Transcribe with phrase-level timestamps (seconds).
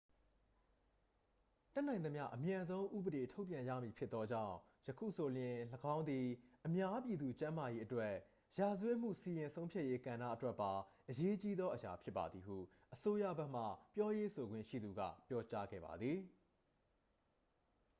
[1.73, 5.57] """တတ်နိုင်သမျှအမြန်ဆုံး ဥပေဒေထုတ်ပြန်ရမည်ဖြစ်သောကြောင့် ယခုဆိုလျှင်
[5.93, 6.27] ၎င်းသည်
[6.65, 8.13] အများပြည်သူကျန်းမာရေးအတွက်
[8.59, 10.71] ရော ရာဇဝတ်မှုစီရင်ဆုံးဖြတ်ရေးကဏ္ဍအတွက်ပါ
[11.09, 12.57] အရေးကြီးသောအရာဖြစ်ပါသည်""၊ ဟု
[12.93, 13.63] အစိုးရဘက်မှ
[13.95, 16.19] ပြောရေးဆိုခွင့်ရှိသူက ပြောကြားခဲ့ပါသည်။